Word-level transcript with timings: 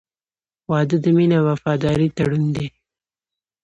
•واده 0.69 0.97
د 1.03 1.05
مینې 1.15 1.35
او 1.39 1.45
وفادارۍ 1.49 2.07
تړون 2.17 2.45
دی. 2.55 2.67